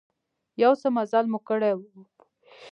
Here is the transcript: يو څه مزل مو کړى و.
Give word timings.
يو 0.63 0.71
څه 0.81 0.87
مزل 0.95 1.25
مو 1.31 1.39
کړى 1.47 1.71
و. 1.75 1.79